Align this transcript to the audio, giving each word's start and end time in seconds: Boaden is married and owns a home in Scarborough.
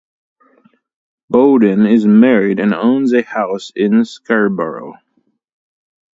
Boaden 1.31 1.85
is 1.87 2.07
married 2.07 2.59
and 2.59 2.73
owns 2.73 3.13
a 3.13 3.21
home 3.21 3.59
in 3.75 4.03
Scarborough. 4.03 4.95